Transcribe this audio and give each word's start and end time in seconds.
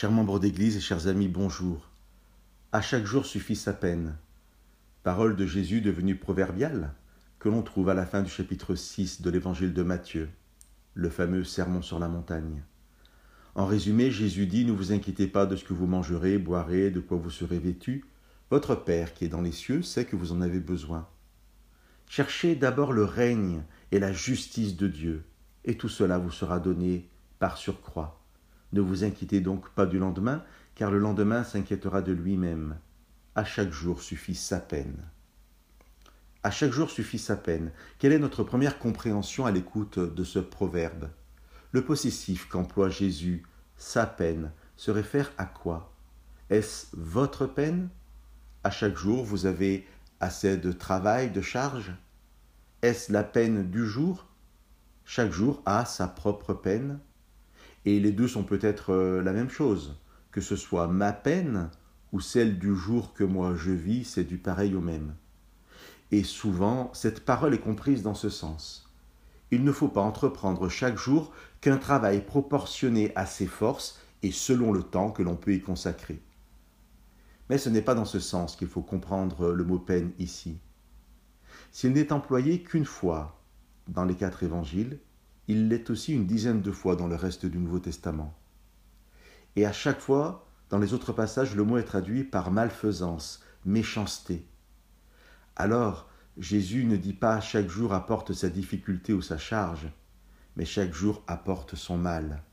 Chers 0.00 0.12
membres 0.12 0.38
d'Église 0.38 0.78
et 0.78 0.80
chers 0.80 1.08
amis, 1.08 1.28
bonjour. 1.28 1.90
À 2.72 2.80
chaque 2.80 3.04
jour 3.04 3.26
suffit 3.26 3.54
sa 3.54 3.74
peine. 3.74 4.16
Parole 5.02 5.36
de 5.36 5.44
Jésus 5.44 5.82
devenue 5.82 6.16
proverbiale 6.16 6.94
que 7.38 7.50
l'on 7.50 7.60
trouve 7.60 7.90
à 7.90 7.94
la 7.94 8.06
fin 8.06 8.22
du 8.22 8.30
chapitre 8.30 8.74
6 8.74 9.20
de 9.20 9.28
l'évangile 9.28 9.74
de 9.74 9.82
Matthieu, 9.82 10.30
le 10.94 11.10
fameux 11.10 11.44
Sermon 11.44 11.82
sur 11.82 11.98
la 11.98 12.08
montagne. 12.08 12.62
En 13.54 13.66
résumé, 13.66 14.10
Jésus 14.10 14.46
dit 14.46 14.64
Ne 14.64 14.72
vous 14.72 14.92
inquiétez 14.92 15.26
pas 15.26 15.44
de 15.44 15.54
ce 15.54 15.64
que 15.64 15.74
vous 15.74 15.86
mangerez, 15.86 16.38
boirez, 16.38 16.90
de 16.90 17.00
quoi 17.00 17.18
vous 17.18 17.28
serez 17.28 17.58
vêtus. 17.58 18.06
Votre 18.50 18.76
Père 18.76 19.12
qui 19.12 19.26
est 19.26 19.28
dans 19.28 19.42
les 19.42 19.52
cieux 19.52 19.82
sait 19.82 20.06
que 20.06 20.16
vous 20.16 20.32
en 20.32 20.40
avez 20.40 20.60
besoin. 20.60 21.06
Cherchez 22.08 22.56
d'abord 22.56 22.94
le 22.94 23.04
règne 23.04 23.64
et 23.92 23.98
la 23.98 24.14
justice 24.14 24.78
de 24.78 24.88
Dieu, 24.88 25.24
et 25.66 25.76
tout 25.76 25.90
cela 25.90 26.16
vous 26.16 26.30
sera 26.30 26.58
donné 26.58 27.06
par 27.38 27.58
surcroît. 27.58 28.19
Ne 28.72 28.80
vous 28.80 29.04
inquiétez 29.04 29.40
donc 29.40 29.68
pas 29.70 29.86
du 29.86 29.98
lendemain, 29.98 30.44
car 30.74 30.90
le 30.90 30.98
lendemain 30.98 31.44
s'inquiétera 31.44 32.02
de 32.02 32.12
lui-même. 32.12 32.78
À 33.34 33.44
chaque 33.44 33.72
jour 33.72 34.02
suffit 34.02 34.34
sa 34.34 34.60
peine. 34.60 34.96
À 36.42 36.50
chaque 36.50 36.72
jour 36.72 36.90
suffit 36.90 37.18
sa 37.18 37.36
peine. 37.36 37.70
Quelle 37.98 38.12
est 38.12 38.18
notre 38.18 38.44
première 38.44 38.78
compréhension 38.78 39.44
à 39.44 39.50
l'écoute 39.50 39.98
de 39.98 40.24
ce 40.24 40.38
proverbe? 40.38 41.10
Le 41.72 41.84
possessif 41.84 42.48
qu'emploie 42.48 42.88
Jésus, 42.88 43.44
sa 43.76 44.06
peine, 44.06 44.52
se 44.76 44.90
réfère 44.90 45.32
à 45.36 45.44
quoi? 45.44 45.92
Est-ce 46.48 46.86
votre 46.92 47.46
peine? 47.46 47.90
À 48.64 48.70
chaque 48.70 48.96
jour, 48.96 49.24
vous 49.24 49.46
avez 49.46 49.86
assez 50.20 50.56
de 50.56 50.72
travail, 50.72 51.30
de 51.30 51.42
charge? 51.42 51.92
Est-ce 52.82 53.12
la 53.12 53.22
peine 53.22 53.70
du 53.70 53.86
jour? 53.86 54.26
Chaque 55.04 55.32
jour 55.32 55.62
a 55.66 55.84
sa 55.84 56.08
propre 56.08 56.54
peine 56.54 57.00
et 57.84 58.00
les 58.00 58.12
deux 58.12 58.28
sont 58.28 58.44
peut-être 58.44 58.92
euh, 58.92 59.22
la 59.22 59.32
même 59.32 59.50
chose. 59.50 59.98
Que 60.30 60.40
ce 60.40 60.56
soit 60.56 60.86
ma 60.86 61.12
peine 61.12 61.70
ou 62.12 62.20
celle 62.20 62.58
du 62.58 62.74
jour 62.76 63.14
que 63.14 63.24
moi 63.24 63.54
je 63.56 63.70
vis, 63.70 64.04
c'est 64.04 64.24
du 64.24 64.38
pareil 64.38 64.74
au 64.74 64.80
même. 64.80 65.14
Et 66.12 66.24
souvent, 66.24 66.90
cette 66.92 67.24
parole 67.24 67.54
est 67.54 67.60
comprise 67.60 68.02
dans 68.02 68.14
ce 68.14 68.28
sens. 68.28 68.88
Il 69.50 69.64
ne 69.64 69.72
faut 69.72 69.88
pas 69.88 70.00
entreprendre 70.00 70.68
chaque 70.68 70.96
jour 70.96 71.32
qu'un 71.60 71.78
travail 71.78 72.24
proportionné 72.24 73.12
à 73.16 73.26
ses 73.26 73.46
forces 73.46 74.00
et 74.22 74.32
selon 74.32 74.72
le 74.72 74.82
temps 74.82 75.10
que 75.10 75.22
l'on 75.22 75.36
peut 75.36 75.54
y 75.54 75.60
consacrer. 75.60 76.20
Mais 77.48 77.58
ce 77.58 77.68
n'est 77.68 77.82
pas 77.82 77.94
dans 77.94 78.04
ce 78.04 78.20
sens 78.20 78.54
qu'il 78.54 78.68
faut 78.68 78.82
comprendre 78.82 79.50
le 79.50 79.64
mot 79.64 79.78
peine 79.78 80.12
ici. 80.18 80.58
S'il 81.72 81.92
n'est 81.92 82.12
employé 82.12 82.62
qu'une 82.62 82.84
fois 82.84 83.40
dans 83.88 84.04
les 84.04 84.14
quatre 84.14 84.42
évangiles, 84.42 85.00
il 85.50 85.66
l'est 85.66 85.90
aussi 85.90 86.14
une 86.14 86.26
dizaine 86.26 86.62
de 86.62 86.70
fois 86.70 86.94
dans 86.94 87.08
le 87.08 87.16
reste 87.16 87.44
du 87.44 87.58
Nouveau 87.58 87.80
Testament. 87.80 88.32
Et 89.56 89.66
à 89.66 89.72
chaque 89.72 89.98
fois, 89.98 90.46
dans 90.68 90.78
les 90.78 90.94
autres 90.94 91.12
passages, 91.12 91.56
le 91.56 91.64
mot 91.64 91.76
est 91.76 91.82
traduit 91.82 92.22
par 92.22 92.52
malfaisance, 92.52 93.42
méchanceté. 93.64 94.46
Alors, 95.56 96.08
Jésus 96.38 96.84
ne 96.84 96.96
dit 96.96 97.14
pas 97.14 97.40
chaque 97.40 97.68
jour 97.68 97.92
apporte 97.92 98.32
sa 98.32 98.48
difficulté 98.48 99.12
ou 99.12 99.22
sa 99.22 99.38
charge, 99.38 99.88
mais 100.54 100.64
chaque 100.64 100.94
jour 100.94 101.24
apporte 101.26 101.74
son 101.74 101.98
mal. 101.98 102.44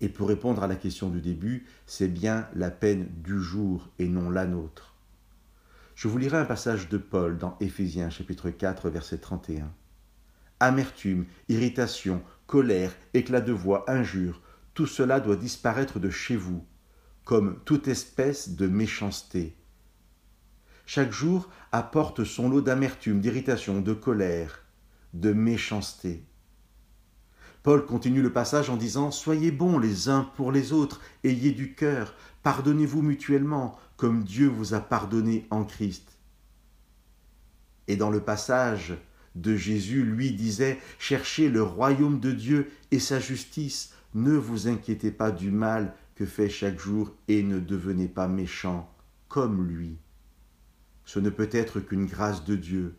Et 0.00 0.08
pour 0.08 0.26
répondre 0.26 0.64
à 0.64 0.66
la 0.66 0.74
question 0.74 1.10
du 1.10 1.20
début, 1.20 1.66
c'est 1.86 2.08
bien 2.08 2.48
la 2.56 2.72
peine 2.72 3.08
du 3.22 3.40
jour 3.40 3.88
et 4.00 4.08
non 4.08 4.30
la 4.30 4.46
nôtre. 4.46 4.96
Je 5.94 6.08
vous 6.08 6.18
lirai 6.18 6.38
un 6.38 6.44
passage 6.44 6.88
de 6.88 6.98
Paul 6.98 7.38
dans 7.38 7.56
Éphésiens 7.60 8.10
chapitre 8.10 8.50
4 8.50 8.90
verset 8.90 9.18
31 9.18 9.72
amertume, 10.60 11.26
irritation, 11.48 12.22
colère, 12.46 12.94
éclat 13.14 13.40
de 13.40 13.52
voix, 13.52 13.84
injure, 13.88 14.40
tout 14.74 14.86
cela 14.86 15.20
doit 15.20 15.36
disparaître 15.36 15.98
de 15.98 16.10
chez 16.10 16.36
vous, 16.36 16.64
comme 17.24 17.60
toute 17.64 17.88
espèce 17.88 18.50
de 18.50 18.66
méchanceté. 18.66 19.56
Chaque 20.84 21.12
jour 21.12 21.48
apporte 21.72 22.24
son 22.24 22.48
lot 22.48 22.60
d'amertume, 22.60 23.20
d'irritation, 23.20 23.80
de 23.80 23.92
colère, 23.92 24.62
de 25.14 25.32
méchanceté. 25.32 26.24
Paul 27.64 27.84
continue 27.84 28.22
le 28.22 28.32
passage 28.32 28.70
en 28.70 28.76
disant 28.76 29.10
Soyez 29.10 29.50
bons 29.50 29.80
les 29.80 30.08
uns 30.08 30.22
pour 30.36 30.52
les 30.52 30.72
autres, 30.72 31.00
ayez 31.24 31.50
du 31.50 31.74
cœur, 31.74 32.14
pardonnez-vous 32.44 33.02
mutuellement, 33.02 33.76
comme 33.96 34.22
Dieu 34.22 34.46
vous 34.46 34.74
a 34.74 34.80
pardonné 34.80 35.48
en 35.50 35.64
Christ. 35.64 36.12
Et 37.88 37.96
dans 37.96 38.10
le 38.10 38.20
passage 38.20 38.94
de 39.36 39.54
Jésus 39.54 40.02
lui 40.02 40.32
disait 40.32 40.78
Cherchez 40.98 41.48
le 41.48 41.62
royaume 41.62 42.20
de 42.20 42.32
Dieu 42.32 42.70
et 42.90 42.98
sa 42.98 43.20
justice, 43.20 43.94
ne 44.14 44.32
vous 44.32 44.66
inquiétez 44.66 45.10
pas 45.10 45.30
du 45.30 45.50
mal 45.50 45.94
que 46.14 46.24
fait 46.24 46.48
chaque 46.48 46.80
jour 46.80 47.14
et 47.28 47.42
ne 47.42 47.60
devenez 47.60 48.08
pas 48.08 48.28
méchants 48.28 48.92
comme 49.28 49.66
lui. 49.66 49.98
Ce 51.04 51.20
ne 51.20 51.30
peut 51.30 51.50
être 51.52 51.80
qu'une 51.80 52.06
grâce 52.06 52.44
de 52.44 52.56
Dieu, 52.56 52.96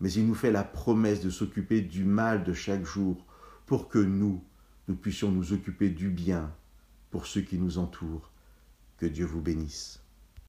mais 0.00 0.12
il 0.12 0.26
nous 0.26 0.34
fait 0.34 0.52
la 0.52 0.64
promesse 0.64 1.20
de 1.20 1.30
s'occuper 1.30 1.80
du 1.80 2.04
mal 2.04 2.44
de 2.44 2.52
chaque 2.52 2.84
jour 2.84 3.26
pour 3.66 3.88
que 3.88 3.98
nous, 3.98 4.44
nous 4.86 4.94
puissions 4.94 5.32
nous 5.32 5.52
occuper 5.52 5.88
du 5.88 6.10
bien 6.10 6.54
pour 7.10 7.26
ceux 7.26 7.40
qui 7.40 7.58
nous 7.58 7.78
entourent. 7.78 8.30
Que 8.98 9.06
Dieu 9.06 9.24
vous 9.24 9.40
bénisse. 9.40 10.02